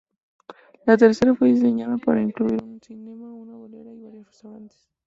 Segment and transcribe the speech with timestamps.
[0.87, 4.89] La tercera fue diseñada para incluir un cinema, una bolera y varios restaurantes.